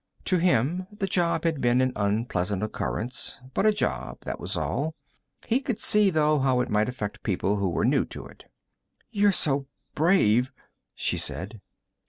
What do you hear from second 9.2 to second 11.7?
so brave," she said.